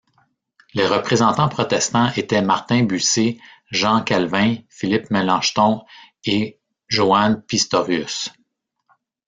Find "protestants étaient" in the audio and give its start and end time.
1.47-2.41